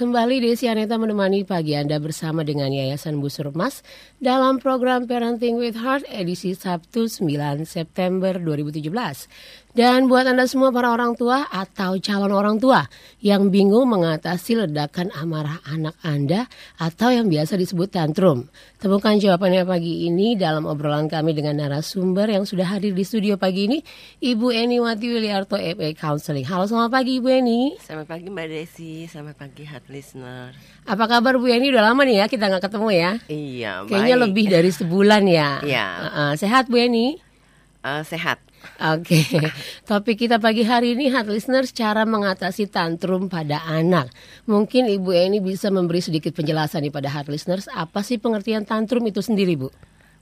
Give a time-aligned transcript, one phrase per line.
[0.00, 3.84] Kembali Desi Aneta menemani pagi Anda bersama dengan Yayasan Busur Mas
[4.16, 8.96] dalam program Parenting with Heart edisi Sabtu 9 September 2017.
[9.70, 12.90] Dan buat Anda semua para orang tua atau calon orang tua
[13.22, 18.50] yang bingung mengatasi ledakan amarah anak Anda atau yang biasa disebut tantrum.
[18.82, 23.70] Temukan jawabannya pagi ini dalam obrolan kami dengan narasumber yang sudah hadir di studio pagi
[23.70, 23.78] ini,
[24.18, 26.50] Ibu Eni Wati Wiliarto FA Counseling.
[26.50, 27.78] Halo selamat pagi Ibu Eni.
[27.78, 30.50] Selamat pagi Mbak Desi, selamat pagi heart listener.
[30.82, 31.70] Apa kabar Bu Eni?
[31.70, 33.12] Udah lama nih ya kita nggak ketemu ya.
[33.30, 34.24] Iya, Kayaknya baik.
[34.26, 35.50] lebih dari sebulan ya.
[35.70, 35.86] Iya.
[36.02, 36.30] Uh-uh.
[36.34, 37.22] Sehat Bu Eni?
[37.80, 38.49] Eh, sehat.
[38.80, 39.24] Oke,
[39.84, 44.12] topik kita pagi hari ini heart listeners cara mengatasi tantrum pada anak.
[44.44, 49.04] Mungkin Ibu Eni bisa memberi sedikit penjelasan nih pada heart listeners apa sih pengertian tantrum
[49.04, 49.68] itu sendiri Bu?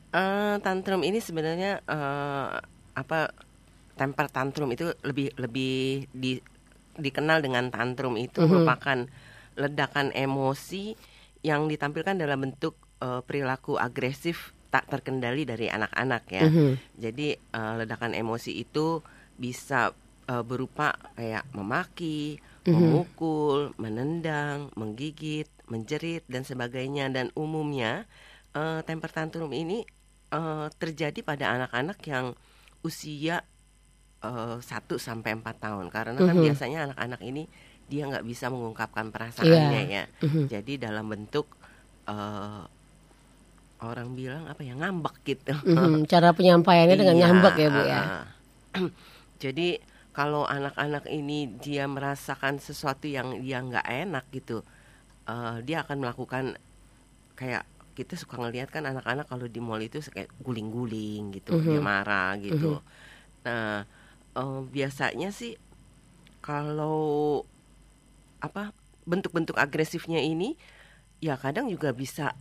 [0.09, 2.49] Eh, tantrum ini sebenarnya eh,
[2.95, 3.19] apa
[3.95, 6.39] temper tantrum itu lebih lebih di,
[6.95, 8.49] dikenal dengan tantrum itu Mhm.
[8.49, 8.99] merupakan
[9.55, 10.95] ledakan emosi
[11.43, 16.45] yang ditampilkan dalam bentuk eh, perilaku agresif tak terkendali dari anak-anak ya.
[16.47, 16.73] Mhm.
[16.97, 19.01] Jadi eh, ledakan emosi itu
[19.35, 19.93] bisa
[20.29, 22.37] eh, berupa kayak memaki,
[22.69, 22.73] Mhm.
[22.75, 28.05] memukul, menendang, menggigit, menjerit dan sebagainya dan umumnya
[28.53, 29.85] eh, temper tantrum ini
[30.29, 32.37] eh, terjadi pada anak-anak yang
[32.83, 33.41] usia
[34.21, 36.45] eh, 1 sampai 4 tahun karena kan Mhm.
[36.45, 37.49] biasanya anak-anak ini
[37.89, 40.05] dia nggak bisa mengungkapkan perasaannya ya.
[40.21, 40.53] Mhm.
[40.53, 41.49] Jadi dalam bentuk
[42.05, 42.63] eh,
[43.83, 45.55] orang bilang apa ya ngambek gitu.
[45.65, 48.01] Mhm, Cara penyampaiannya dengan Iya, ngambek ya Bu ya.
[48.03, 48.25] ah.
[49.43, 49.79] Jadi
[50.15, 54.67] kalau anak-anak ini dia merasakan sesuatu yang dia nggak enak gitu,
[55.31, 56.45] eh, dia akan melakukan
[57.39, 57.65] kayak
[57.99, 61.87] kita suka ngelihat kan anak-anak kalau di mall itu kayak guling-guling gitu, dia Mhm.
[61.91, 62.83] marah gitu.
[63.47, 63.87] Nah
[64.39, 65.55] eh, biasanya sih
[66.43, 67.43] kalau
[68.39, 68.71] apa
[69.09, 70.55] bentuk-bentuk agresifnya ini
[71.23, 72.35] ya kadang juga bisa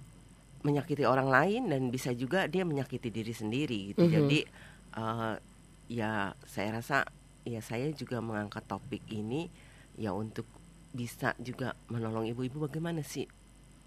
[0.68, 4.04] menyakiti orang lain dan bisa juga dia menyakiti diri sendiri gitu.
[4.04, 4.12] Mhm.
[4.12, 4.40] Jadi
[5.00, 5.36] eh,
[5.88, 7.08] ya saya rasa
[7.48, 9.48] ya saya juga mengangkat topik ini
[9.96, 10.44] ya untuk
[10.92, 13.24] bisa juga menolong ibu-ibu bagaimana sih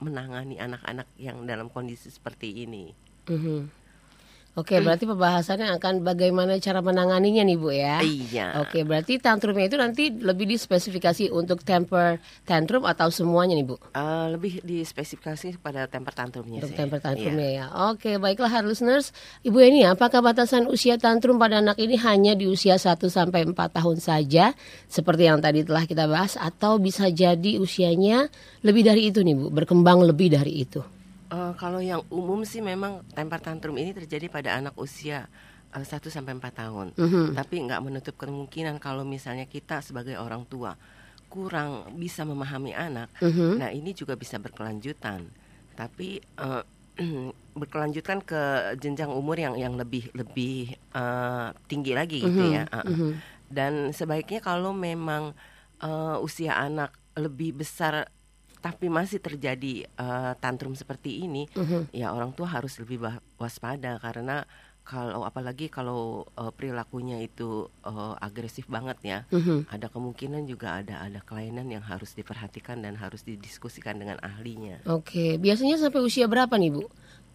[0.00, 2.96] menangani anak-anak yang dalam kondisi seperti ini.
[3.28, 3.79] Mhm.
[4.58, 8.02] Oke, berarti pembahasannya akan bagaimana cara menanganinya nih Bu ya.
[8.02, 8.58] Iya.
[8.66, 13.78] Oke, berarti tantrumnya itu nanti lebih dispesifikasi untuk temper tantrum atau semuanya nih Bu?
[13.94, 16.78] Eh, lebih dispesifikasi pada temper tantrumnya Untuk sih.
[16.82, 17.66] temper tantrumnya Iya.
[17.70, 17.94] ya.
[17.94, 19.14] Oke, baiklah hard listeners.
[19.40, 23.54] Ibu ini apakah batasan usia tantrum pada anak ini hanya di usia 1 sampai 4
[23.70, 24.50] tahun saja
[24.90, 28.26] seperti yang tadi telah kita bahas atau bisa jadi usianya
[28.66, 30.82] lebih dari itu nih Bu, berkembang lebih dari itu?
[31.30, 35.30] Eh, kalau yang umum sih memang temper tantrum ini terjadi pada anak usia
[35.70, 36.90] eh, 1 sampai 4 tahun.
[36.98, 37.38] Mhm.
[37.38, 40.74] Tapi nggak menutup kemungkinan kalau misalnya kita sebagai orang tua
[41.30, 43.14] kurang bisa memahami anak.
[43.22, 43.62] Mhm.
[43.62, 45.30] Nah, ini juga bisa berkelanjutan.
[45.78, 46.62] Tapi eh,
[47.60, 52.64] berkelanjutan ke jenjang umur yang yang lebih lebih eh, tinggi lagi gitu Mhm, ya.
[52.74, 52.86] Ah, ah.
[52.90, 53.10] mhm.
[53.46, 55.30] Dan sebaiknya kalau memang
[55.78, 58.10] eh, usia anak lebih besar
[58.60, 61.90] tapi masih terjadi eh, tantrum seperti ini, Mhm.
[61.90, 63.00] ya orang tua harus lebih
[63.36, 64.44] waspada karena
[64.80, 69.68] kalau apalagi kalau eh, perilakunya itu eh, agresif banget ya, Mhm.
[69.68, 74.80] ada kemungkinan juga ada ada kelainan yang harus diperhatikan dan harus didiskusikan dengan ahlinya.
[74.84, 76.84] Oke, biasanya sampai usia berapa nih Bu?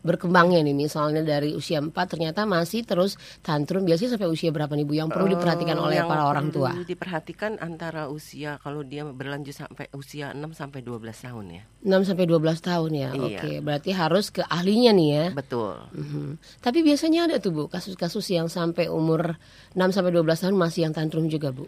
[0.05, 4.85] Berkembangnya nih misalnya dari usia 4 ternyata masih terus tantrum biasanya sampai usia berapa nih
[4.85, 6.69] Bu yang perlu diperhatikan Eh, oleh yang para orang tua?
[6.71, 11.63] perlu Diperhatikan antara usia kalau dia berlanjut sampai usia 6 sampai 12 tahun ya.
[11.81, 13.09] 6 sampai 12 tahun ya.
[13.09, 13.25] Iya.
[13.25, 15.25] Oke, berarti harus ke ahlinya nih ya.
[15.33, 15.73] Betul.
[15.89, 16.37] Mhm.
[16.61, 19.41] Tapi biasanya ada tuh Bu kasus-kasus yang sampai umur
[19.73, 21.65] 6 sampai 12 tahun masih yang tantrum juga Bu.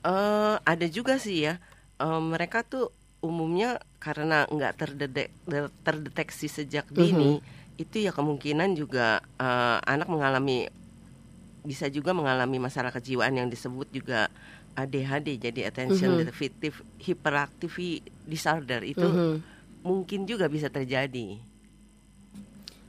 [0.00, 1.62] eh ada juga sih ya.
[1.96, 7.42] Eh, mereka tuh umumnya karena nggak terdedek, ter- terdeteksi sejak dini,
[7.78, 10.66] itu ya kemungkinan juga eh, anak mengalami
[11.62, 14.30] bisa juga mengalami masalah kejiwaan yang disebut juga
[14.78, 16.30] ADHD, jadi attention Mhm.
[16.30, 16.54] deficit
[17.02, 19.42] hyperactivity disorder itu Mhm.
[19.82, 21.38] mungkin juga bisa terjadi.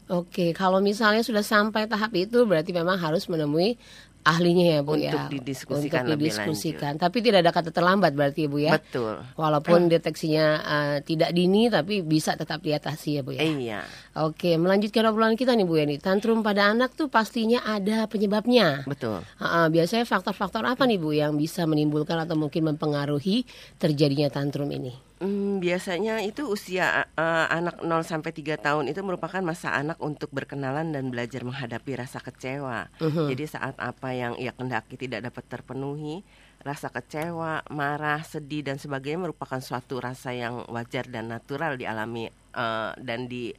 [0.09, 3.77] Oke, kalau misalnya sudah sampai tahap itu berarti memang harus menemui
[4.23, 5.11] ahlinya ya Bu ya.
[5.15, 6.93] Untuk didiskusikan Untuk lebih didiskusikan.
[6.99, 8.71] Tapi tidak ada kata terlambat berarti ya Bu ya.
[8.75, 9.19] Betul.
[9.39, 13.41] Walaupun deteksinya eh, tidak dini tapi bisa tetap diatasi ya Bu ya.
[13.43, 13.79] Iya.
[14.19, 15.95] Oke, melanjutkan obrolan kita nih Bu Yani.
[15.97, 18.83] Tantrum pada anak tuh pastinya ada penyebabnya.
[18.83, 19.23] Betul.
[19.39, 23.47] Ah, ah, biasanya faktor-faktor apa nih Bu yang bisa menimbulkan atau mungkin mempengaruhi
[23.79, 25.08] terjadinya tantrum ini?
[25.19, 30.31] Hmm, biasanya itu usia eh, anak 0 sampai 3 tahun itu merupakan masa anak untuk
[30.31, 32.87] berkenalan dan belajar menghadapi rasa kecewa.
[33.03, 33.27] Mhm.
[33.35, 36.23] Jadi saat apa yang ia kendaki tidak dapat terpenuhi,
[36.63, 42.95] rasa kecewa, marah, sedih dan sebagainya merupakan suatu rasa yang wajar dan natural dialami uh,
[42.95, 43.51] dan di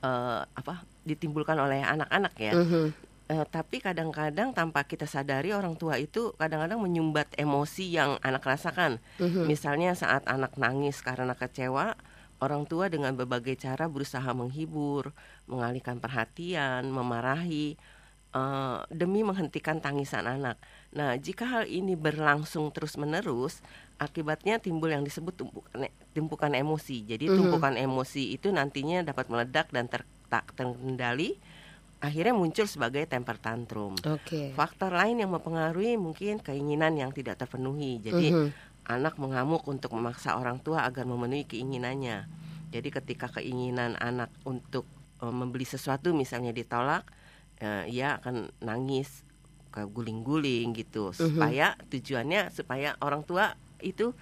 [0.00, 2.52] uh, apa ditimbulkan oleh anak-anak ya.
[2.56, 2.86] Mm -hmm.
[3.26, 9.02] Uh, tapi kadang-kadang tanpa kita sadari orang tua itu kadang-kadang menyumbat emosi yang anak rasakan.
[9.18, 9.44] Mm -hmm.
[9.50, 11.98] Misalnya saat anak nangis karena kecewa,
[12.38, 15.10] orang tua dengan berbagai cara berusaha menghibur,
[15.50, 17.74] mengalihkan perhatian, memarahi
[18.30, 20.60] uh, demi menghentikan tangisan anak.
[20.92, 23.58] Nah, jika hal ini berlangsung terus-menerus,
[23.96, 27.02] akibatnya timbul yang disebut tumpukan, tumpukan emosi.
[27.02, 27.38] Jadi mm -hmm.
[27.42, 31.38] tumpukan emosi itu nantinya dapat meledak dan ter, tak terkendali
[32.00, 33.96] akhirnya muncul sebagai temper tantrum.
[33.96, 34.52] Okay.
[34.52, 37.98] Faktor lain yang mempengaruhi mungkin keinginan yang tidak terpenuhi.
[38.04, 38.48] Jadi mm -hmm.
[38.92, 42.28] anak mengamuk untuk memaksa orang tua agar memenuhi keinginannya.
[42.70, 44.84] Jadi ketika keinginan anak untuk
[45.24, 47.08] uh, membeli sesuatu misalnya ditolak,
[47.64, 49.24] uh, ia akan nangis,
[49.72, 51.12] guling-guling gitu.
[51.12, 51.16] -hmm.
[51.16, 54.12] Supaya tujuannya supaya orang tua itu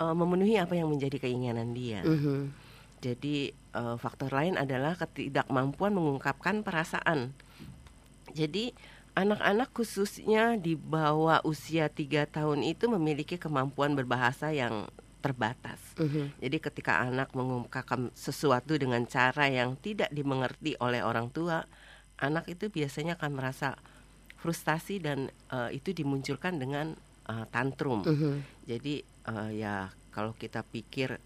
[0.00, 2.00] uh, memenuhi apa yang menjadi keinginan dia.
[2.00, 2.67] -hmm.
[2.98, 7.34] Jadi uh, faktor lain adalah ketidakmampuan mengungkapkan perasaan.
[8.34, 8.74] Jadi
[9.18, 14.86] anak-anak khususnya di bawah usia tiga tahun itu memiliki kemampuan berbahasa yang
[15.18, 15.82] terbatas.
[15.98, 16.10] Uh mhm.
[16.14, 16.26] -huh.
[16.38, 21.66] Jadi ketika anak mengungkapkan sesuatu dengan cara yang tidak dimengerti oleh orang tua,
[22.22, 23.74] anak itu biasanya akan merasa
[24.38, 26.94] frustasi dan uh, itu dimunculkan dengan
[27.26, 28.06] uh, tantrum.
[28.06, 28.18] Uh mhm.
[28.22, 28.36] -huh.
[28.70, 31.18] Jadi uh, ya kalau kita pikir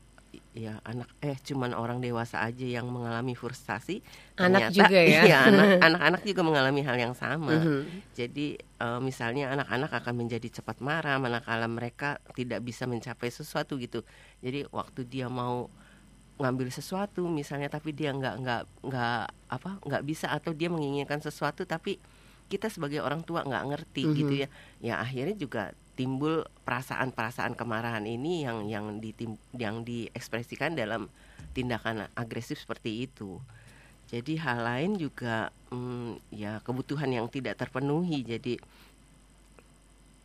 [0.53, 4.05] ya anak eh cuman orang dewasa aja yang mengalami frustasi
[4.37, 7.81] anak ternyata, juga ya iya, anak anak-anak juga mengalami hal yang sama mm -hmm.
[8.13, 8.47] jadi
[8.85, 14.05] uh, misalnya anak-anak akan menjadi cepat marah manakala mereka tidak bisa mencapai sesuatu gitu
[14.45, 15.73] jadi waktu dia mau
[16.37, 18.63] ngambil sesuatu misalnya tapi dia nggak nggak
[18.93, 21.97] nggak apa nggak bisa atau dia menginginkan sesuatu tapi
[22.53, 24.19] kita sebagai orang tua nggak ngerti mm -hmm.
[24.21, 24.49] gitu ya
[24.85, 31.13] ya akhirnya juga timbul perasaan-perasaan kemarahan ini yang yang ditim, yang diekspresikan dalam
[31.53, 33.39] tindakan agresif seperti itu.
[34.09, 38.25] Jadi hal lain juga hmm, ya kebutuhan yang tidak terpenuhi.
[38.25, 38.61] Jadi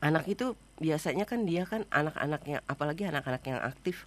[0.03, 4.05] anak itu biasanya kan dia kan anak-anaknya apalagi anak-anak yang aktif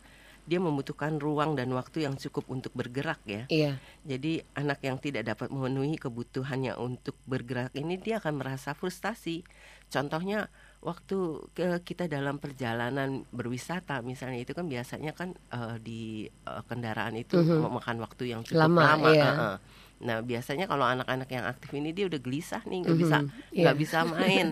[0.48, 3.44] dia membutuhkan ruang dan waktu yang cukup untuk bergerak ya.
[3.46, 3.78] Iya.
[4.02, 9.46] Jadi anak yang tidak dapat memenuhi kebutuhannya untuk bergerak ini dia akan merasa frustasi.
[9.92, 10.48] Contohnya
[10.80, 17.20] waktu ke kita dalam perjalanan berwisata misalnya itu kan biasanya kan uh, di uh, kendaraan
[17.20, 17.60] itu mm-hmm.
[17.68, 19.08] memakan waktu yang cukup lama, lama.
[19.12, 19.28] Iya.
[19.28, 19.56] Uh-uh.
[20.00, 23.12] nah biasanya kalau anak-anak yang aktif ini dia udah gelisah nih nggak mm-hmm.
[23.12, 23.16] bisa
[23.52, 23.82] nggak yeah.
[23.84, 24.46] bisa main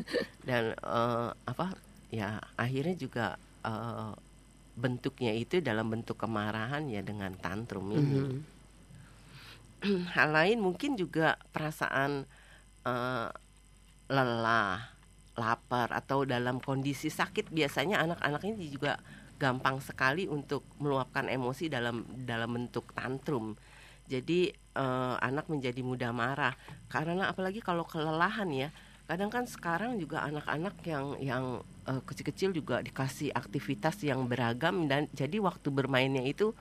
[0.44, 1.72] dan uh, apa
[2.12, 3.26] ya akhirnya juga
[3.64, 4.12] uh,
[4.76, 8.38] bentuknya itu dalam bentuk kemarahan ya dengan tantrum ini mm-hmm.
[10.14, 12.28] hal lain mungkin juga perasaan
[12.84, 13.32] uh,
[14.12, 14.97] lelah
[15.38, 18.98] lapar atau dalam kondisi sakit biasanya anak-anak ini juga
[19.38, 23.54] gampang sekali untuk meluapkan emosi dalam dalam bentuk tantrum.
[24.10, 26.58] Jadi uh, anak menjadi mudah marah
[26.90, 28.68] karena apalagi kalau kelelahan ya.
[29.08, 31.44] Kadang kan sekarang juga anak-anak yang yang
[31.88, 36.52] uh, kecil-kecil juga dikasih aktivitas yang beragam dan jadi waktu bermainnya itu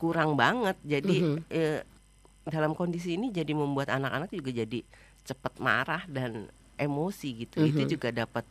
[0.00, 0.80] kurang banget.
[0.80, 1.38] Jadi mm -hmm.
[1.52, 1.80] uh,
[2.48, 4.80] dalam kondisi ini jadi membuat anak-anak juga jadi
[5.28, 6.48] cepat marah dan
[6.80, 7.72] emosi gitu mm -hmm.
[7.76, 8.48] itu juga dapat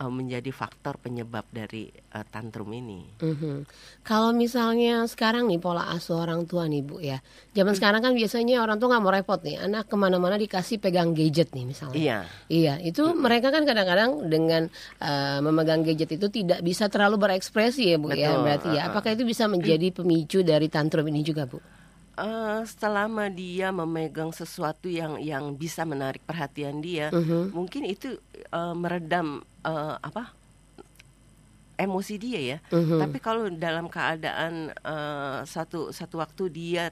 [0.00, 3.06] uh, menjadi faktor penyebab dari uh, tantrum ini.
[3.22, 3.56] Mm -hmm.
[4.02, 7.18] Kalau misalnya sekarang nih pola asuh orang tua nih bu ya,
[7.54, 7.78] zaman mm.
[7.78, 11.54] sekarang kan biasanya orang tua nggak mau repot nih, anak ke mana-mana dikasih pegang gadget
[11.54, 11.98] nih misalnya.
[11.98, 12.18] Iya.
[12.50, 13.18] Iya, itu mm.
[13.18, 14.62] mereka kan kadang-kadang dengan
[14.98, 18.22] uh, memegang gadget itu tidak bisa terlalu berekspresi ya bu ya, Betul.
[18.22, 18.82] ya berarti ya.
[18.90, 21.58] Apakah itu bisa menjadi pemicu dari tantrum ini juga bu?
[22.18, 27.44] Uh, selama dia memegang sesuatu yang yang bisa menarik perhatian dia, uh -huh.
[27.50, 28.18] mungkin itu
[28.54, 30.30] uh, meredam uh, apa
[31.78, 32.58] emosi dia ya.
[32.70, 33.00] Uh -huh.
[33.02, 36.84] Tapi kalau dalam keadaan uh, satu satu waktu dia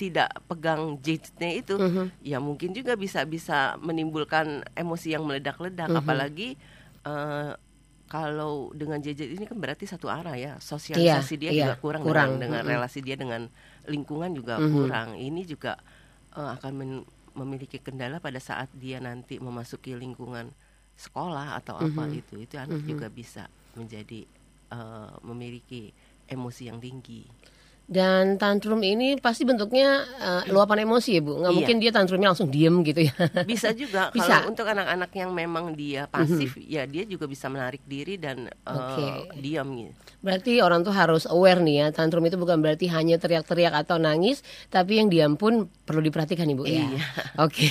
[0.00, 2.06] tidak pegang gadgetnya itu, uh -huh.
[2.24, 6.00] ya mungkin juga bisa bisa menimbulkan emosi yang meledak-ledak, uh -huh.
[6.00, 6.56] apalagi
[7.04, 7.52] uh,
[8.10, 12.02] kalau dengan gadget ini kan berarti satu arah ya sosialisasi iya, dia iya, juga kurang,
[12.02, 12.42] kurang.
[12.42, 12.74] dengan, dengan mm -hmm.
[12.74, 13.42] relasi dia dengan
[13.86, 14.74] lingkungan juga mm -hmm.
[14.74, 15.78] kurang ini juga
[16.34, 16.92] uh, akan men
[17.30, 20.50] memiliki kendala pada saat dia nanti memasuki lingkungan
[20.98, 21.94] sekolah atau mm -hmm.
[21.94, 22.90] apa itu itu anak mm -hmm.
[22.90, 23.46] juga bisa
[23.78, 24.26] menjadi
[24.74, 25.94] uh, memiliki
[26.26, 27.22] emosi yang tinggi
[27.90, 31.42] Dan tantrum ini pasti bentuknya uh, luapan emosi ya Bu.
[31.42, 31.58] Nggak Iya.
[31.58, 33.14] mungkin dia tantrumnya langsung diem gitu ya.
[33.50, 34.46] Bisa juga Bisa.
[34.46, 38.70] kalau untuk anak-anak yang memang dia pasif ya dia juga bisa menarik diri dan eh,
[38.70, 39.34] Oke.
[39.42, 39.90] diam gitu.
[40.22, 44.44] Berarti orang tuh harus aware nih ya, tantrum itu bukan berarti hanya teriak-teriak atau nangis,
[44.70, 46.86] tapi yang diam pun perlu diperhatikan Ibu ya.
[46.86, 47.02] Iya.
[47.48, 47.68] Oke.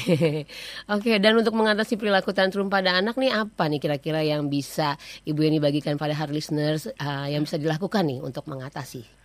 [0.92, 5.48] Oke, dan untuk mengatasi perilaku tantrum pada anak nih apa nih kira-kira yang bisa Ibu
[5.48, 9.19] ini bagikan pada hard listeners uh, yang bisa dilakukan nih untuk mengatasi?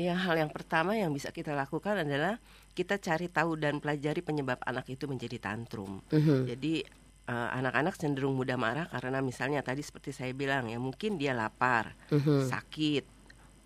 [0.00, 2.40] Ya hal yang pertama yang bisa kita lakukan adalah
[2.72, 6.00] kita cari tahu dan pelajari penyebab anak itu menjadi tantrum.
[6.08, 6.48] Mhm.
[6.48, 6.80] Jadi
[7.30, 11.92] eh, anak-anak cenderung mudah marah karena misalnya tadi seperti saya bilang ya mungkin dia lapar,
[12.10, 12.48] Mhm.
[12.48, 13.04] sakit,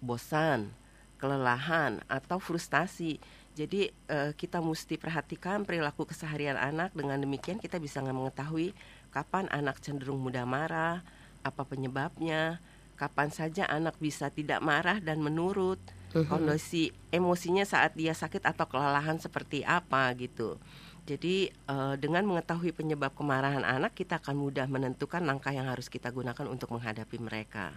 [0.03, 0.69] bosan,
[1.17, 3.17] kelelahan atau frustasi.
[3.55, 8.75] Jadi eh, kita mesti perhatikan perilaku keseharian anak dengan demikian kita bisa mengetahui
[9.15, 11.07] kapan anak cenderung mudah marah,
[11.47, 12.59] apa penyebabnya,
[12.99, 15.79] kapan saja anak bisa tidak marah dan menurut,
[16.23, 20.57] kondisi emosinya saat dia sakit atau kelelahan seperti apa gitu.
[21.05, 26.09] Jadi eh, dengan mengetahui penyebab kemarahan anak kita akan mudah menentukan langkah yang harus kita
[26.09, 27.77] gunakan untuk menghadapi mereka.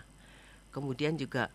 [0.72, 1.51] Kemudian juga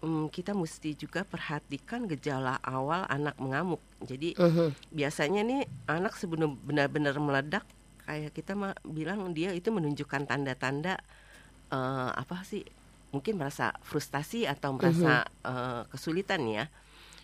[0.00, 3.82] mm, kita mesti juga perhatikan gejala awal anak mengamuk.
[4.00, 4.72] Jadi Mhm.
[4.88, 7.64] biasanya nih anak sebelum benar-benar meledak
[8.08, 8.56] kayak kita
[8.88, 10.96] bilang dia itu menunjukkan tanda-tanda
[11.72, 12.64] eh, apa sih
[13.12, 15.12] mungkin merasa frustasi atau merasa
[15.44, 16.66] eh, kesulitan ya.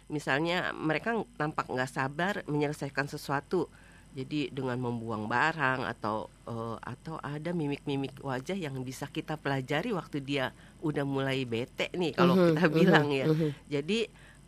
[0.09, 3.68] Misalnya mereka nampak nggak sabar menyelesaikan sesuatu
[4.16, 10.25] jadi dengan membuang barang atau eh, atau ada mimik-mimik wajah yang bisa kita pelajari waktu
[10.25, 13.26] dia udah mulai bete nih kalau Mhm, kita mhm, bilang ya.
[13.28, 13.49] mhm.
[13.68, 13.99] jadi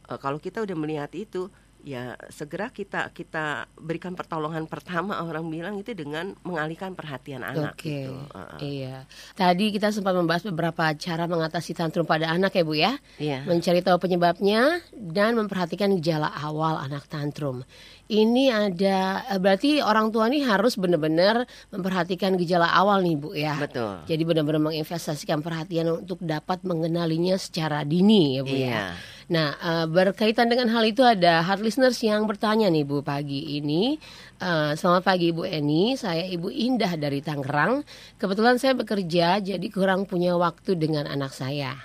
[0.09, 5.75] eh, kalau kita udah melihat itu ya segera kita kita berikan pertolongan pertama orang bilang
[5.81, 8.15] itu dengan mengalihkan perhatian anak Oke, gitu.
[8.37, 8.59] Heeh.
[8.61, 8.97] iya.
[9.33, 12.93] Tadi kita sempat membahas beberapa cara mengatasi tantrum pada anak ya Bu ya.
[13.17, 13.49] Iya.
[13.49, 17.65] Mencari tahu penyebabnya dan memperhatikan gejala awal anak tantrum.
[18.11, 23.57] Ini ada eh, berarti orang tua nih harus benar-benar memperhatikan gejala awal nih Bu ya.
[23.57, 24.05] Betul.
[24.05, 28.93] Jadi benar-benar menginvestasikan perhatian untuk dapat mengenalinya secara dini ya Bu ya.
[29.31, 33.95] Nah, eh, berkaitan dengan hal itu ada hard listeners yang bertanya nih Bu pagi ini.
[34.43, 37.87] Eh, selamat pagi Ibu Eni, saya Ibu Indah dari Tangerang.
[38.19, 41.79] Kebetulan saya bekerja jadi kurang punya waktu dengan anak saya.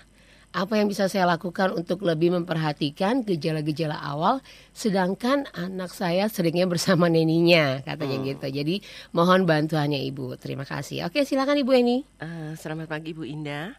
[0.55, 4.39] Apa yang bisa saya lakukan untuk lebih memperhatikan gejala-gejala awal
[4.71, 8.47] sedangkan anak saya seringnya bersama neninya katanya gitu.
[8.49, 8.81] Jadi
[9.13, 10.41] mohon bantuannya Ibu.
[10.41, 11.05] Terima kasih.
[11.05, 11.97] Oke, silakan Ibu Eni.
[12.25, 13.75] Eh, selamat pagi Bu Indah.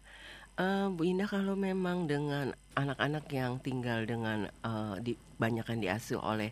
[0.57, 6.49] Eh, Bu Indah kalau memang dengan anak-anak yang tinggal dengan eh, di banyakkan diasuh oleh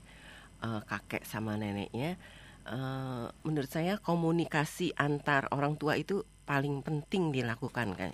[0.61, 2.13] eh, kakek sama neneknya,
[2.69, 8.13] eh, menurut saya komunikasi antar orang tua itu paling penting dilakukan kan.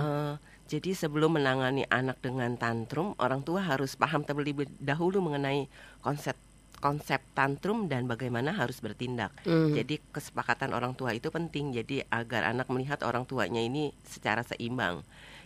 [0.00, 0.34] Eh,
[0.68, 5.68] jadi sebelum menangani anak dengan tantrum, orang tua harus paham terlebih dahulu mengenai
[6.00, 6.36] konsep
[6.78, 9.34] konsep tantrum dan bagaimana harus bertindak.
[9.42, 9.72] Hmm.
[9.72, 11.70] Jadi kesepakatan orang tua itu penting.
[11.70, 15.02] Jadi agar anak melihat orang tuanya ini secara seimbang.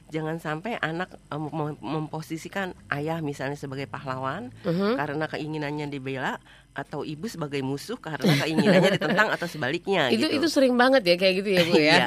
[0.09, 4.95] Jangan sampai anak eh, mem- memposisikan ayah misalnya sebagai pahlawan Mhm.
[4.95, 6.37] karena keinginannya dibela
[6.73, 10.41] atau ibu sebagai musuh karena keinginannya ditentang atau sebaliknya Itu gitu.
[10.41, 12.01] itu sering banget ya kayak gitu ya Bu ya.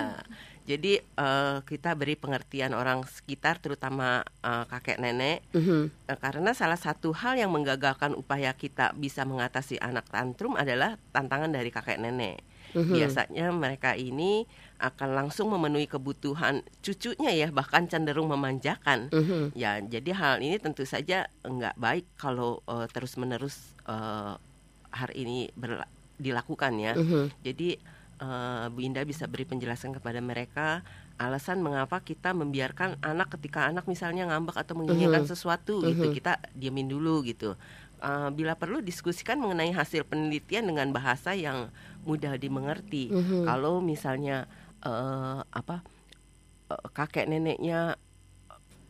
[0.65, 6.09] Jadi eh, kita beri pengertian orang sekitar terutama eh, kakek nenek Mhm.
[6.09, 11.53] Eh, karena salah satu hal yang menggagalkan upaya kita bisa mengatasi anak tantrum adalah tantangan
[11.53, 12.41] dari kakek nenek.
[12.73, 12.91] Mhm.
[12.91, 14.49] Biasanya mereka ini
[14.81, 19.07] akan langsung memenuhi kebutuhan cucunya ya bahkan cenderung memanjakan.
[19.13, 19.55] Mhm.
[19.55, 24.33] Ya, jadi hal ini tentu saja nggak baik kalau eh, terus-menerus eh,
[24.91, 25.53] hari ini
[26.17, 26.93] dilakukan ya.
[26.97, 27.31] Mhm.
[27.45, 27.79] Jadi
[28.17, 30.81] eh, Bu Indah bisa beri penjelasan kepada mereka
[31.15, 35.29] alasan mengapa kita membiarkan anak ketika anak misalnya ngambek atau menginginkan Mhm.
[35.29, 36.13] sesuatu gitu Mhm.
[36.13, 37.55] kita diamin dulu gitu.
[37.97, 41.71] Eh, bila perlu diskusikan mengenai hasil penelitian dengan bahasa yang
[42.03, 43.07] mudah dimengerti.
[43.09, 43.43] Mhm.
[43.43, 44.45] Kalau misalnya
[44.81, 45.81] eh, apa
[46.67, 47.95] eh, kakek neneknya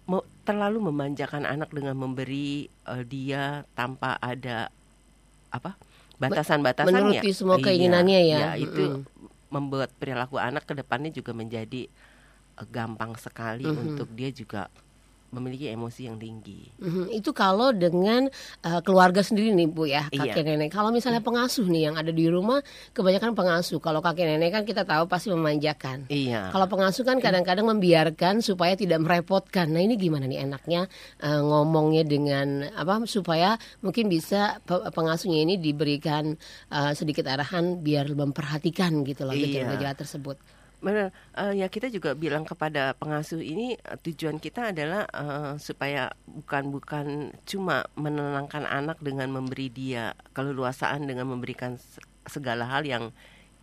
[0.06, 4.70] me- terlalu memanjakan anak dengan memberi eh, dia tanpa ada
[5.50, 5.78] apa
[6.16, 8.56] batasan-batasan menuruti semua keinginannya ya.
[8.56, 9.15] itu Mm-mm.
[9.56, 11.82] Membuat perilaku anak ke depannya juga menjadi
[12.60, 13.78] eh, gampang sekali Mhm.
[13.84, 14.62] untuk dia juga
[15.30, 16.72] memiliki emosi yang tinggi.
[16.80, 20.56] Mhm, Itu kalau dengan uh, keluarga sendiri nih Bu ya kakek Iya.
[20.56, 20.70] nenek.
[20.70, 23.78] Kalau misalnya pengasuh nih yang ada di rumah kebanyakan pengasuh.
[23.78, 26.08] Kalau kakek nenek kan kita tahu pasti memanjakan.
[26.08, 26.50] Iya.
[26.50, 29.70] Kalau pengasuh kan kadang-kadang membiarkan supaya tidak merepotkan.
[29.70, 30.88] Nah ini gimana nih enaknya
[31.20, 36.40] uh, ngomongnya dengan apa supaya mungkin bisa pe- pengasuhnya ini diberikan
[36.70, 39.68] uh, sedikit arahan biar memperhatikan gitu loh Iya.
[39.68, 40.38] gejala-gejala tersebut.
[40.86, 46.14] Benar, uh, ya kita juga bilang kepada pengasuh ini uh, tujuan kita adalah uh, supaya
[46.30, 51.82] bukan bukan cuma menenangkan anak dengan memberi dia keleluasaan dengan memberikan
[52.30, 53.10] segala hal yang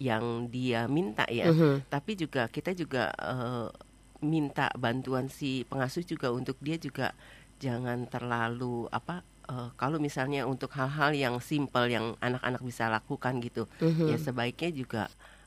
[0.02, 1.76] yang dia minta ya, uh -huh.
[1.87, 3.71] tapi juga kita juga uh,
[4.19, 7.14] minta bantuan si pengasuh juga untuk dia juga
[7.62, 13.71] jangan terlalu apa uh, kalau misalnya untuk hal-hal yang simple yang anak-anak bisa lakukan gitu,
[13.79, 14.11] uh -huh.
[14.11, 15.02] ya sebaiknya juga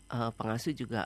[0.07, 1.03] uh, pengasuh juga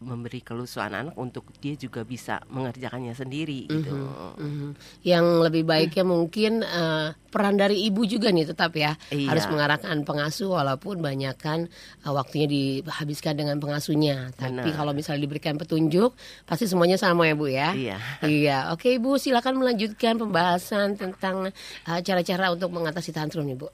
[0.00, 3.92] memberi kelusuan anak untuk dia juga bisa mengerjakannya sendiri gitu.
[3.92, 4.70] Mm -hmm, mm -hmm.
[5.04, 6.10] Yang lebih baiknya mm.
[6.10, 9.30] mungkin uh, peran dari ibu juga nih tetap ya iya.
[9.30, 11.70] harus mengarahkan pengasuh walaupun banyak kan
[12.02, 14.34] uh, waktunya dihabiskan dengan pengasuhnya.
[14.34, 14.66] Benar.
[14.66, 16.16] Tapi kalau misalnya diberikan petunjuk
[16.48, 17.70] pasti semuanya sama ya Bu ya.
[17.76, 17.96] Iya.
[18.26, 18.58] iya.
[18.74, 21.52] Oke Ibu silakan melanjutkan pembahasan tentang
[21.86, 23.68] uh, cara-cara uh, untuk mengatasi tantrum nih Bu.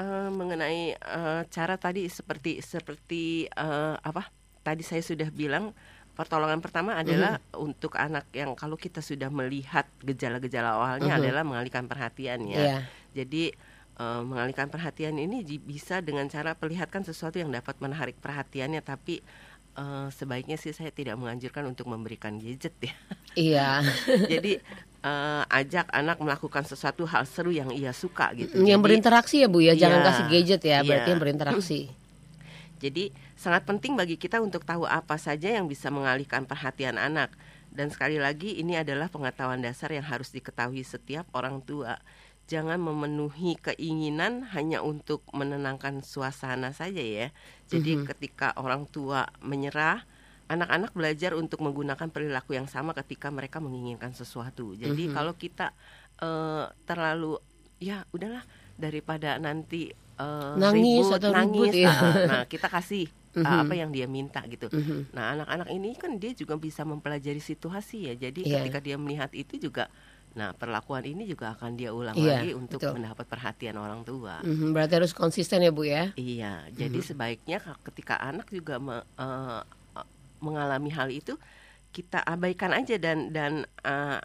[0.00, 4.39] Uh, mengenai uh, cara tadi seperti seperti uh, apa?
[4.60, 5.72] Tadi saya sudah bilang
[6.14, 7.64] pertolongan pertama adalah mm.
[7.64, 11.24] untuk anak yang kalau kita sudah melihat gejala-gejala awalnya mm -hmm.
[11.24, 12.58] adalah mengalihkan perhatian ya.
[12.60, 12.80] Yeah.
[13.16, 13.56] Jadi
[13.96, 19.24] uh, mengalihkan perhatian ini bisa dengan cara perlihatkan sesuatu yang dapat menarik perhatiannya tapi
[19.80, 22.94] uh, sebaiknya sih saya tidak menganjurkan untuk memberikan gadget ya.
[23.36, 23.70] Iya.
[24.32, 24.58] Jadi
[25.04, 28.60] uh, ajak anak melakukan sesuatu hal seru yang ia suka gitu.
[28.60, 31.12] Yang Jadi, berinteraksi ya Bu ya, jangan iya, kasih gadget ya, berarti iya.
[31.12, 31.80] yang berinteraksi.
[32.80, 37.30] Jadi sangat penting bagi kita untuk tahu apa saja yang bisa mengalihkan perhatian anak.
[37.70, 42.00] Dan sekali lagi ini adalah pengetahuan dasar yang harus diketahui setiap orang tua.
[42.50, 47.28] Jangan memenuhi keinginan hanya untuk menenangkan suasana saja ya.
[47.70, 48.08] Jadi mm -hmm.
[48.10, 50.02] ketika orang tua menyerah,
[50.50, 54.74] anak-anak belajar untuk menggunakan perilaku yang sama ketika mereka menginginkan sesuatu.
[54.74, 55.14] Jadi mm -hmm.
[55.14, 55.70] kalau kita
[56.18, 57.38] uh, terlalu
[57.78, 58.42] ya udahlah
[58.74, 61.92] daripada nanti uh, nangis ribut, atau nangis, ribut ya.
[62.28, 63.62] nah kita kasih uh, mm-hmm.
[63.64, 64.68] apa yang dia minta gitu.
[64.68, 65.16] Mm-hmm.
[65.16, 68.14] Nah anak-anak ini kan dia juga bisa mempelajari situasi ya.
[68.28, 68.60] Jadi yeah.
[68.60, 69.88] ketika dia melihat itu juga
[70.30, 72.94] Nah, perlakuan ini juga akan dia ulang iya, lagi untuk betul.
[73.02, 74.38] mendapat perhatian orang tua.
[74.46, 76.14] Mm-hmm, berarti harus konsisten ya, Bu ya?
[76.14, 77.10] Iya, jadi mm-hmm.
[77.10, 79.62] sebaiknya ketika anak juga me, uh,
[80.38, 81.34] mengalami hal itu,
[81.90, 84.22] kita abaikan aja dan dan uh,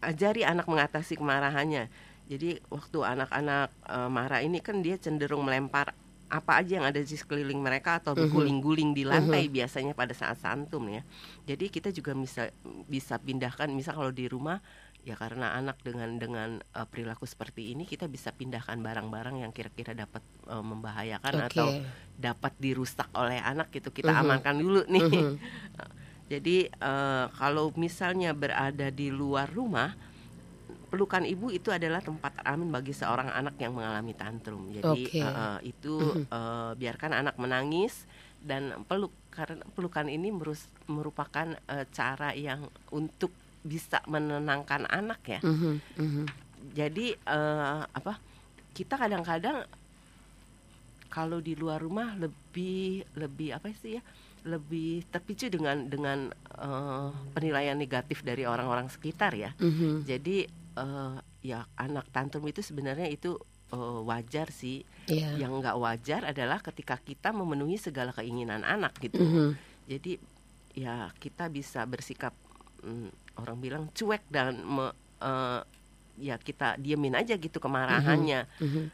[0.00, 1.92] ajari anak mengatasi kemarahannya.
[2.32, 5.92] Jadi waktu anak-anak uh, marah ini kan dia cenderung melempar
[6.32, 8.24] apa aja yang ada di sekeliling mereka atau mhm.
[8.24, 9.56] berguling-guling di lantai uh -huh.
[9.60, 11.04] biasanya pada saat santum ya.
[11.44, 12.48] Jadi kita juga bisa
[12.88, 14.64] bisa pindahkan misal kalau di rumah
[15.04, 19.92] ya karena anak dengan dengan uh, perilaku seperti ini kita bisa pindahkan barang-barang yang kira-kira
[19.92, 21.48] dapat uh, membahayakan okay.
[21.52, 21.68] atau
[22.16, 24.20] dapat dirusak oleh anak gitu kita uh mhm.
[24.24, 24.24] -huh.
[24.32, 25.04] amankan dulu nih.
[25.04, 25.36] Mhm.
[26.32, 29.92] Jadi uh, kalau misalnya berada di luar rumah
[30.92, 34.68] pelukan ibu itu adalah tempat aman bagi seorang anak yang mengalami tantrum.
[34.76, 35.24] Jadi okay.
[35.24, 35.96] uh, itu
[36.28, 38.04] uh, biarkan anak menangis
[38.44, 43.32] dan peluk karena pelukan ini merus, merupakan uh, cara yang untuk
[43.64, 45.40] bisa menenangkan anak ya.
[45.40, 45.56] Mm
[45.96, 46.24] -hmm.
[46.76, 48.20] Jadi uh, apa?
[48.76, 49.64] Kita kadang-kadang
[51.08, 54.04] kalau di luar rumah lebih lebih apa sih ya?
[54.42, 56.26] lebih terpicu dengan dengan
[56.58, 59.54] uh, penilaian negatif dari orang-orang sekitar ya.
[59.62, 59.94] Mm -hmm.
[60.02, 63.36] Jadi uh, ya anak tantrum itu sebenarnya itu
[63.72, 64.84] uh, wajar sih.
[65.08, 65.36] Yeah.
[65.40, 69.18] Yang nggak wajar adalah ketika kita memenuhi segala keinginan anak gitu.
[69.18, 69.48] Mm -hmm.
[69.88, 70.12] Jadi
[70.72, 72.32] ya kita bisa bersikap
[72.84, 75.60] um, orang bilang cuek dan me, uh,
[76.20, 78.46] ya kita diemin aja gitu kemarahannya.
[78.60, 78.86] Mm -hmm.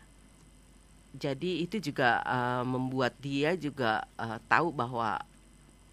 [1.19, 5.19] Jadi itu juga uh, membuat dia juga uh, tahu bahwa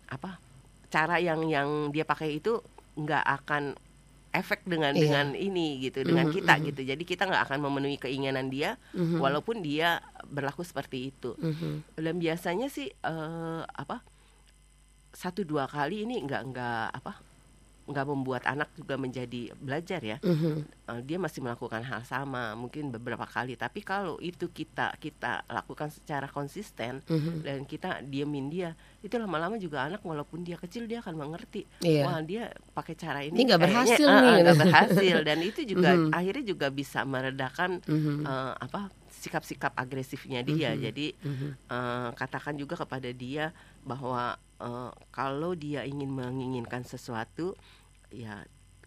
[0.06, 0.38] apa
[0.94, 2.62] cara yang yang dia pakai itu
[2.96, 3.74] nggak akan
[4.36, 5.04] efek dengan yeah.
[5.08, 6.66] dengan ini gitu dengan mm -hmm, kita -hmm.
[6.72, 9.20] gitu jadi kita nggak akan memenuhi keinginan dia mm -hmm.
[9.20, 11.74] walaupun dia berlaku seperti itu mm -hmm.
[12.00, 14.04] dan biasanya sih uh, apa
[15.16, 17.35] satu dua kali ini nggak nggak apa
[17.86, 20.56] nggak membuat anak juga menjadi belajar ya mm-hmm.
[20.90, 25.94] uh, dia masih melakukan hal sama mungkin beberapa kali tapi kalau itu kita kita lakukan
[25.94, 27.46] secara konsisten mm-hmm.
[27.46, 28.74] dan kita diemin dia
[29.06, 32.10] itu lama-lama juga anak walaupun dia kecil dia akan mengerti yeah.
[32.10, 36.18] wah dia pakai cara ini nggak berhasil uh, nih gak berhasil dan itu juga mm-hmm.
[36.18, 38.18] akhirnya juga bisa meredakan mm-hmm.
[38.26, 40.86] uh, apa sikap-sikap agresifnya dia mm-hmm.
[40.90, 41.52] jadi mm-hmm.
[41.66, 43.54] Uh, katakan juga kepada dia
[43.86, 47.54] bahwa uh, kalau dia ingin menginginkan sesuatu
[48.10, 48.44] ya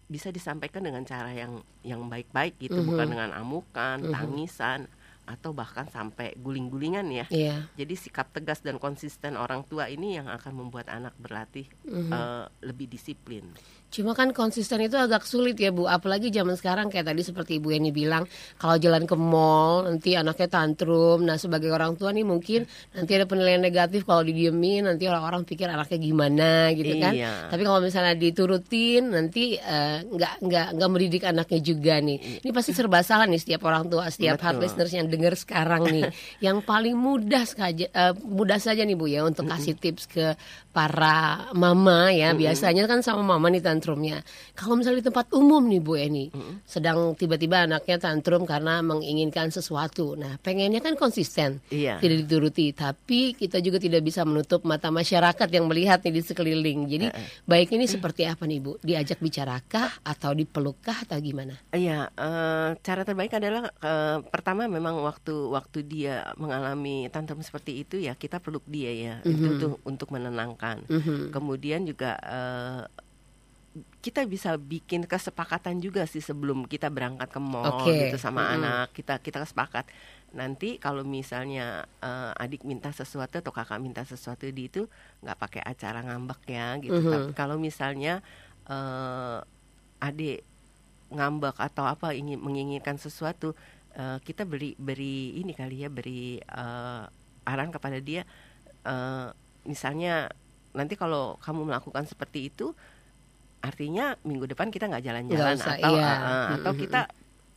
[0.09, 2.89] bisa disampaikan dengan cara yang yang baik-baik gitu, mm -hmm.
[2.89, 4.13] bukan dengan amukan, mm -hmm.
[4.13, 4.81] tangisan
[5.29, 7.25] atau bahkan sampai guling-gulingan ya.
[7.29, 7.69] Iya.
[7.77, 12.09] Jadi sikap tegas dan konsisten orang tua ini yang akan membuat anak berlatih Mhm.
[12.09, 13.45] eh, lebih disiplin.
[13.89, 17.73] Cuma kan konsisten itu agak sulit ya Bu, apalagi zaman sekarang kayak tadi seperti Ibu
[17.73, 18.29] Eni bilang,
[18.61, 21.25] kalau jalan ke mall nanti anaknya tantrum.
[21.25, 25.65] Nah sebagai orang tua nih mungkin nanti ada penilaian negatif kalau didiemin, nanti orang-orang pikir
[25.73, 27.13] anaknya gimana gitu kan.
[27.17, 27.49] Iya.
[27.49, 32.45] Tapi kalau misalnya diturutin nanti eh, nggak nggak nggak mendidik anaknya juga nih.
[32.45, 34.65] Ini pasti serba salah nih setiap orang tua, setiap hard Betul.
[34.69, 36.05] listeners yang dengar sekarang nih.
[36.45, 40.37] yang paling mudah saja eh, mudah saja nih Bu ya untuk kasih tips ke
[40.79, 41.19] para
[41.51, 42.31] mama ya.
[42.31, 44.23] Biasanya kan sama mama nih tantrumnya.
[44.55, 46.31] Kalau misalnya di tempat umum nih Bu Eni,
[46.63, 50.15] sedang tiba-tiba anaknya tantrum karena menginginkan sesuatu.
[50.15, 51.97] Nah, pengennya kan konsisten Iya.
[51.97, 56.85] tidak dituruti tapi kita juga tidak bisa menutup mata masyarakat yang melihat nih di sekeliling
[56.85, 57.07] jadi
[57.43, 63.01] baik ini seperti apa nih bu diajak bicarakah atau dipelukkah atau gimana Iya, eh, cara
[63.01, 68.63] terbaik adalah eh, pertama memang waktu waktu dia mengalami tantrum seperti itu ya kita peluk
[68.69, 70.68] dia ya itu tuh untuk menenangkan.
[70.85, 71.31] Mhm.
[71.31, 72.83] Kemudian juga eh,
[73.99, 77.93] kita bisa bikin kesepakatan juga sih sebelum kita berangkat ke mall Oke.
[78.07, 78.55] gitu sama Mm-mm.
[78.57, 79.85] anak kita kita sepakat
[80.29, 81.65] nanti kalau misalnya
[81.99, 84.89] eh, adik minta sesuatu atau kakak minta sesuatu di itu
[85.21, 87.11] nggak pakai acara ngambek ya gitu Mhm.
[87.11, 88.25] tapi kalau misalnya
[88.65, 89.37] eh,
[89.99, 90.41] adik
[91.09, 93.53] ngambek atau apa ingin menginginkan sesuatu
[93.93, 97.03] eh, kita beri beri ini kali ya beri eh,
[97.45, 98.25] arahan kepada dia
[98.83, 99.27] eh,
[99.61, 100.29] misalnya
[100.79, 102.71] nanti kalau kamu melakukan seperti itu
[103.59, 106.07] artinya minggu depan kita nggak jalan-jalan atau iya.
[106.07, 107.01] eh, eh, atau kita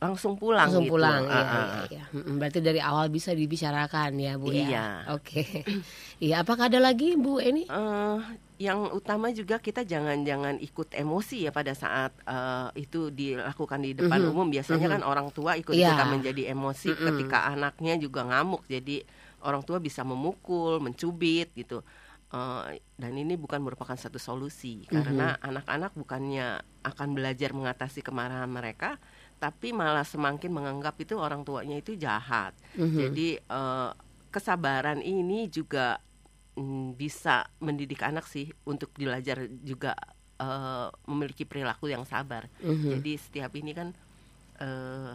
[0.03, 0.99] langsung pulang langsung gitu.
[0.99, 1.87] pulang iya, ah.
[1.87, 2.03] iya.
[2.11, 4.67] Mm-mm, berarti dari awal bisa dibicarakan ya bu Iya.
[4.67, 5.43] ya oke
[6.27, 8.19] iya apakah ada lagi bu Eni Eh,
[8.59, 14.19] yang utama juga kita jangan-jangan ikut emosi ya pada saat eh, itu dilakukan di depan
[14.19, 14.47] Mhm, umum.
[14.51, 14.93] Biasanya mhm.
[14.99, 15.95] kan orang tua ikut Iya.
[15.95, 17.05] ikutan menjadi emosi Mm-mm.
[17.07, 18.67] ketika anaknya juga ngamuk.
[18.67, 19.03] Jadi
[19.43, 21.79] orang tua bisa memukul, mencubit gitu.
[22.33, 28.97] Eh, dan ini bukan merupakan satu solusi karena anak-anak bukannya akan belajar mengatasi kemarahan mereka,
[29.37, 32.57] tapi malah semakin menganggap itu orang tuanya itu jahat.
[32.73, 32.97] Mhm.
[32.97, 33.91] Jadi eh,
[34.33, 36.01] kesabaran ini juga
[36.57, 39.93] mm, bisa mendidik anak sih untuk belajar juga
[40.41, 42.49] eh, memiliki perilaku yang sabar.
[42.65, 42.97] Mhm.
[42.97, 43.93] Jadi setiap ini kan
[44.57, 45.13] eh,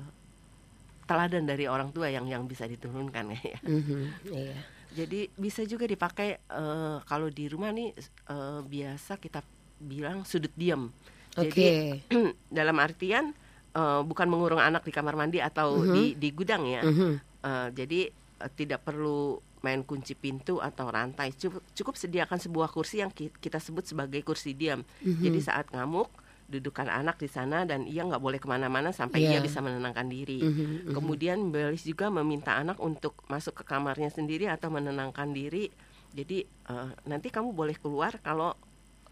[1.10, 3.58] teladan dari orang tua yang yang bisa diturunkan ya.
[3.66, 7.92] Mhm, iya Jadi bisa juga dipakai eh, kalau di rumah nih
[8.26, 9.44] eh, biasa kita
[9.78, 10.88] bilang sudut diam.
[11.30, 11.64] oke Jadi
[12.58, 13.30] dalam artian
[13.70, 15.92] eh, bukan mengurung anak di kamar mandi atau Mhm.
[15.92, 16.82] di di gudang ya.
[16.82, 17.10] Mhm.
[17.38, 21.34] Eh, jadi eh, tidak perlu main kunci pintu atau rantai.
[21.34, 24.86] Cukup, cukup sediakan sebuah kursi yang ki- kita sebut sebagai kursi diam.
[25.02, 25.18] Mhm.
[25.20, 26.06] Jadi saat ngamuk,
[26.48, 29.44] dudukan anak di sana dan ia nggak boleh ke mana-mana sampai ia Iya.
[29.44, 30.40] bisa menenangkan diri.
[30.40, 30.92] Mhm, mhm.
[30.96, 35.68] Kemudian Belis juga meminta anak untuk masuk ke kamarnya sendiri atau menenangkan diri.
[36.16, 38.56] Jadi eh, nanti kamu boleh keluar kalau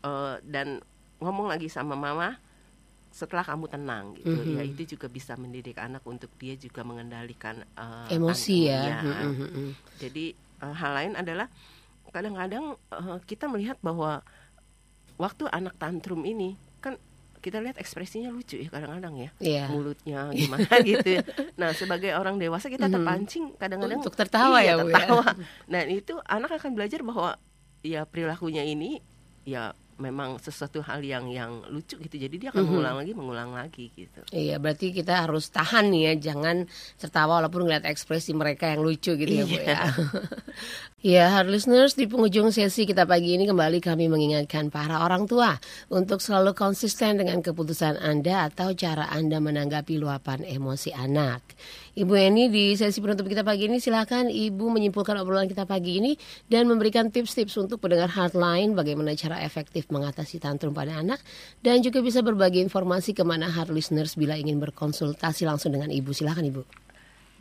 [0.01, 0.81] eh, dan
[1.21, 2.41] ngomong lagi sama mama
[3.13, 4.33] setelah kamu tenang gitu.
[4.33, 4.57] Mhm.
[4.57, 8.99] Ya itu juga bisa mendidik anak untuk dia juga mengendalikan eh, emosi ya iya.
[9.05, 9.69] Mhm, mhm.
[10.01, 10.33] Jadi
[10.65, 11.53] eh, hal lain adalah
[12.17, 14.25] kadang-kadang eh, kita melihat bahwa
[15.17, 16.57] waktu anak tantrum ini
[17.47, 19.65] kita lihat ekspresinya lucu ya kadang-kadang ya Iya.
[19.71, 21.23] mulutnya gimana gitu ya.
[21.55, 24.91] Nah sebagai orang dewasa kita terpancing kadang-kadang Untuk tertawa iya, ya, ya.
[24.91, 25.25] tertawa.
[25.71, 27.39] Nah itu anak akan belajar bahwa
[27.87, 28.99] ya perilakunya ini
[29.47, 32.17] ya memang sesuatu hal yang yang lucu gitu.
[32.17, 34.21] Jadi dia akan mengulang lagi, mengulang lagi gitu.
[34.33, 36.69] Iya, berarti kita harus tahan nih ya, jangan
[37.01, 39.79] tertawa walaupun ngeliat ekspresi mereka yang lucu gitu ya, Bu ya.
[41.07, 45.55] Ya, hard listeners, di penghujung sesi kita pagi ini kembali kami mengingatkan para orang tua
[45.87, 51.47] untuk selalu konsisten dengan keputusan Anda atau cara Anda menanggapi luapan emosi anak.
[51.97, 56.13] Ibu Eni di sesi penutup kita pagi ini silakan Ibu menyimpulkan obrolan kita pagi ini
[56.45, 61.25] dan memberikan tips-tips untuk pendengar hardline bagaimana cara efektif mengatasi tantrum pada anak
[61.65, 66.13] dan juga bisa berbagi informasi ke mana hard listeners bila ingin berkonsultasi langsung dengan Ibu.
[66.13, 66.63] Silakan Ibu.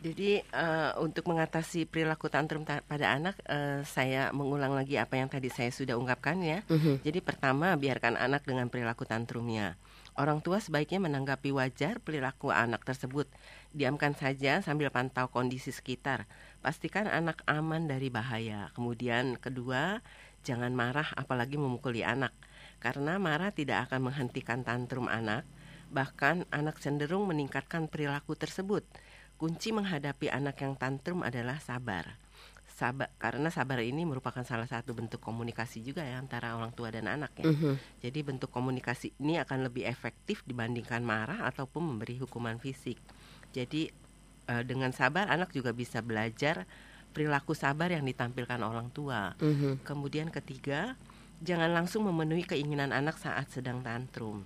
[0.00, 5.28] Jadi eh, untuk mengatasi perilaku tantrum ta- pada anak, eh, saya mengulang lagi apa yang
[5.28, 6.64] tadi saya sudah ungkapkan ya.
[6.64, 7.04] Mhm.
[7.04, 9.76] Jadi pertama biarkan anak dengan perilaku tantrumnya.
[10.16, 13.28] Orang tua sebaiknya menanggapi wajar perilaku anak tersebut.
[13.76, 16.24] Diamkan saja sambil pantau kondisi sekitar.
[16.64, 18.72] Pastikan anak aman dari bahaya.
[18.72, 20.00] Kemudian kedua,
[20.40, 22.32] jangan marah apalagi memukuli anak.
[22.80, 25.44] Karena marah tidak akan menghentikan tantrum anak.
[25.92, 28.88] Bahkan anak cenderung meningkatkan perilaku tersebut.
[29.36, 32.16] Kunci menghadapi anak yang tantrum adalah sabar.
[32.76, 37.08] Sabar karena sabar ini merupakan salah satu bentuk komunikasi juga ya antara orang tua dan
[37.08, 37.48] anak ya.
[37.48, 38.04] Mhm.
[38.04, 43.00] Jadi bentuk komunikasi ini akan lebih efektif dibandingkan marah ataupun memberi hukuman fisik.
[43.56, 43.88] Jadi
[44.52, 46.68] uh, dengan sabar anak juga bisa belajar
[47.16, 49.32] perilaku sabar yang ditampilkan orang tua.
[49.40, 49.80] Mhm.
[49.80, 51.00] Kemudian ketiga,
[51.40, 54.44] jangan langsung memenuhi keinginan anak saat sedang tantrum.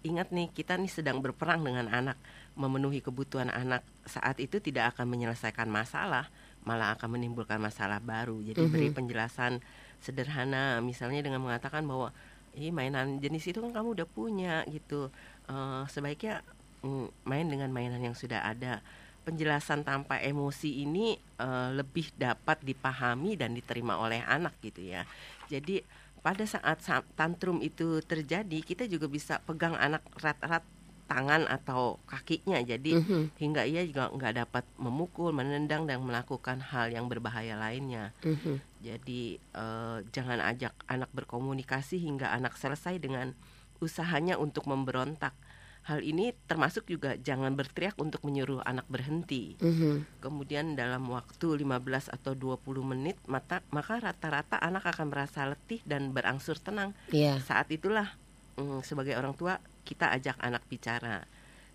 [0.00, 2.16] Ingat nih, kita nih sedang berperang dengan anak,
[2.56, 6.32] memenuhi kebutuhan anak saat itu tidak akan menyelesaikan masalah,
[6.64, 8.40] malah akan menimbulkan masalah baru.
[8.40, 8.72] Jadi Mhm.
[8.72, 9.60] beri penjelasan
[10.00, 12.16] sederhana, misalnya dengan mengatakan bahwa,
[12.56, 15.12] "Ih, mainan jenis itu kan kamu udah punya gitu.
[15.52, 16.40] Eh, sebaiknya
[16.80, 18.80] mm, main dengan mainan yang sudah ada."
[19.20, 25.04] Penjelasan tanpa emosi ini eh, lebih dapat dipahami dan diterima oleh anak gitu ya.
[25.44, 25.84] Jadi
[26.20, 30.64] pada saat sa- tantrum itu terjadi, kita juga bisa pegang anak erat-erat
[31.10, 32.62] tangan atau kakinya.
[32.62, 33.34] Jadi Mhm.
[33.34, 38.14] hingga ia juga nggak dapat memukul, menendang dan melakukan hal yang berbahaya lainnya.
[38.22, 38.62] Mhm.
[38.80, 43.34] Jadi eh, jangan ajak anak berkomunikasi hingga anak selesai dengan
[43.82, 45.34] usahanya untuk memberontak.
[45.80, 49.56] Hal ini termasuk juga jangan berteriak untuk menyuruh anak berhenti.
[49.58, 50.20] Mhm.
[50.20, 56.12] Kemudian dalam waktu 15 atau 20 menit mata, maka rata-rata anak akan merasa letih dan
[56.12, 56.92] berangsur tenang.
[57.08, 57.40] Iya.
[57.40, 58.12] Saat itulah
[58.60, 61.24] mm, sebagai orang tua kita ajak anak bicara.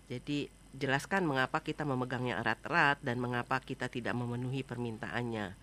[0.06, 5.56] Jadi jelaskan mengapa kita memegangnya erat-erat dan mengapa kita tidak memenuhi permintaannya.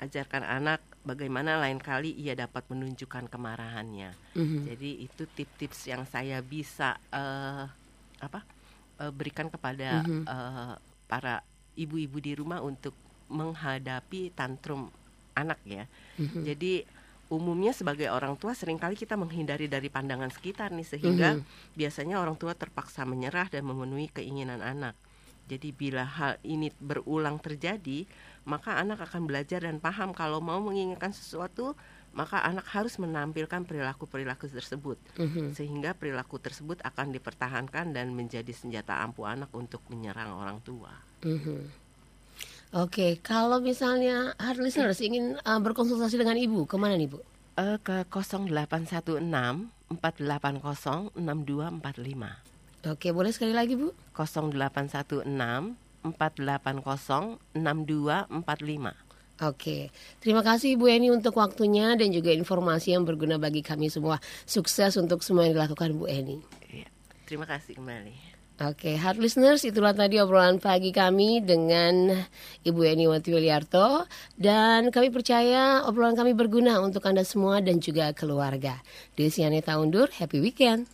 [0.00, 4.16] Ajarkan anak bagaimana lain kali ia dapat menunjukkan kemarahannya.
[4.32, 4.58] Mhm.
[4.72, 7.68] Jadi itu tips-tips yang saya bisa eh,
[8.20, 8.44] apa
[9.00, 10.22] eh, berikan kepada Mhm.
[10.28, 10.74] eh,
[11.08, 11.42] para
[11.74, 12.92] ibu-ibu di rumah untuk
[13.30, 14.90] menghadapi tantrum
[15.38, 15.86] anak ya.
[16.18, 16.42] Mhm.
[16.44, 16.84] Jadi
[17.30, 21.46] umumnya sebagai orang tua sering kali kita menghindari dari pandangan sekitar nih sehingga Mhm.
[21.78, 24.98] biasanya orang tua terpaksa menyerah dan memenuhi keinginan anak.
[25.50, 28.06] Jadi bila hal ini berulang terjadi,
[28.46, 31.74] maka anak akan belajar dan paham kalau mau menginginkan sesuatu,
[32.10, 35.54] maka anak harus menampilkan perilaku-perilaku tersebut Mhm.
[35.54, 40.90] sehingga perilaku tersebut akan dipertahankan dan menjadi senjata ampuh anak untuk menyerang orang tua.
[41.22, 41.70] Mhm.
[42.70, 47.18] Oke, kalau misalnya hard listeners ingin uh, berkonsultasi dengan ibu, ke mana nih bu?
[47.58, 52.38] Eh, ke 0816 480 6245.
[52.86, 53.90] Oke, boleh sekali lagi bu?
[54.14, 55.74] 0816
[56.06, 58.94] 480 6245.
[59.40, 59.88] Oke,
[60.20, 64.20] terima kasih Bu Eni untuk waktunya dan juga informasi yang berguna bagi kami semua.
[64.44, 66.44] Sukses untuk semua yang dilakukan Bu Eni.
[66.68, 66.88] Iya.
[67.24, 68.30] Terima kasih kembali.
[68.60, 72.12] Oke, hard listeners, itulah tadi obrolan pagi kami dengan
[72.60, 74.04] Ibu Eni Wati Wiliarto
[74.36, 78.76] dan kami percaya obrolan kami berguna untuk Anda semua dan juga keluarga.
[79.16, 80.92] Desianeta undur, happy weekend.